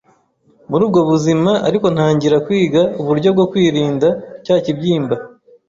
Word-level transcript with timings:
muri 0.69 0.81
ubwo 0.87 0.99
buzima 1.09 1.51
ariko 1.67 1.87
ntangira 1.95 2.37
kwiga 2.45 2.81
uburyo 3.01 3.29
bwo 3.35 3.45
kwikandira 3.51 4.09
cya 4.45 4.55
kibyimba 4.63 5.15